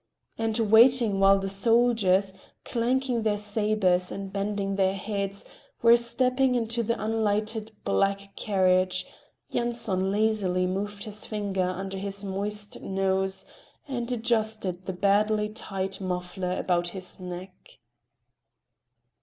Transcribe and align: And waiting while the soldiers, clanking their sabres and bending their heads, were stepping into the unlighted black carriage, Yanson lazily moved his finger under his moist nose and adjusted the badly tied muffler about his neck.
And 0.35 0.57
waiting 0.57 1.19
while 1.19 1.37
the 1.37 1.47
soldiers, 1.47 2.33
clanking 2.65 3.21
their 3.21 3.37
sabres 3.37 4.11
and 4.11 4.33
bending 4.33 4.75
their 4.75 4.95
heads, 4.95 5.45
were 5.83 5.95
stepping 5.95 6.55
into 6.55 6.81
the 6.81 6.99
unlighted 6.99 7.71
black 7.83 8.35
carriage, 8.35 9.05
Yanson 9.51 10.11
lazily 10.11 10.65
moved 10.65 11.03
his 11.03 11.27
finger 11.27 11.61
under 11.69 11.99
his 11.99 12.25
moist 12.25 12.81
nose 12.81 13.45
and 13.87 14.11
adjusted 14.11 14.87
the 14.87 14.93
badly 14.93 15.49
tied 15.49 16.01
muffler 16.01 16.57
about 16.59 16.87
his 16.87 17.19
neck. 17.19 17.77